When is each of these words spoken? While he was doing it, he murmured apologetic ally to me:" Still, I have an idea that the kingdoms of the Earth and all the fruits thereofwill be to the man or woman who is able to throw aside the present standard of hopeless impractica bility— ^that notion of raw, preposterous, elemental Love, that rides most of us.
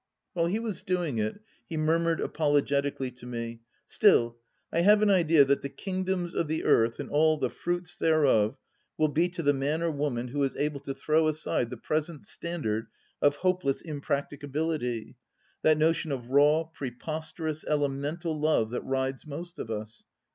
While 0.33 0.47
he 0.47 0.57
was 0.57 0.81
doing 0.81 1.19
it, 1.19 1.39
he 1.67 1.77
murmured 1.77 2.19
apologetic 2.19 2.95
ally 2.99 3.09
to 3.09 3.25
me:" 3.27 3.59
Still, 3.85 4.35
I 4.73 4.79
have 4.81 5.03
an 5.03 5.11
idea 5.11 5.45
that 5.45 5.61
the 5.61 5.69
kingdoms 5.69 6.33
of 6.33 6.47
the 6.47 6.63
Earth 6.63 6.99
and 6.99 7.07
all 7.11 7.37
the 7.37 7.51
fruits 7.51 7.95
thereofwill 7.97 8.55
be 9.13 9.29
to 9.29 9.43
the 9.43 9.53
man 9.53 9.83
or 9.83 9.91
woman 9.91 10.29
who 10.29 10.41
is 10.41 10.55
able 10.55 10.79
to 10.79 10.95
throw 10.95 11.27
aside 11.27 11.69
the 11.69 11.77
present 11.77 12.25
standard 12.25 12.87
of 13.21 13.35
hopeless 13.35 13.83
impractica 13.83 14.49
bility— 14.51 15.13
^that 15.63 15.77
notion 15.77 16.11
of 16.11 16.31
raw, 16.31 16.63
preposterous, 16.63 17.63
elemental 17.65 18.39
Love, 18.39 18.71
that 18.71 18.81
rides 18.83 19.27
most 19.27 19.59
of 19.59 19.69
us. 19.69 20.03